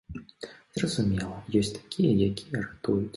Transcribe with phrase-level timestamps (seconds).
[0.77, 3.07] Зразумела, ёсць такія, якія ратуюць.